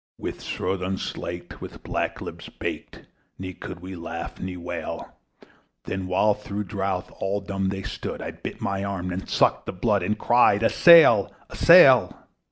[0.17, 3.05] With throats unslaked, with black lips baked,
[3.37, 5.13] We could not laugh nor wail;
[5.85, 8.19] Through utter drought all dumb we stood!
[8.19, 11.31] I bit my arm, I sucked the blood, And cried, A sail!
[11.51, 12.17] a sail!